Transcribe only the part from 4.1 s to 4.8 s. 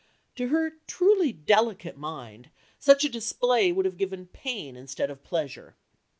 pain